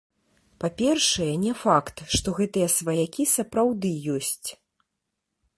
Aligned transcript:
Па-першае, 0.61 1.27
не 1.43 1.51
факт, 1.65 1.95
што 2.17 2.27
гэтыя 2.39 2.67
сваякі 2.79 3.29
сапраўды 3.35 3.89
ёсць. 4.19 4.49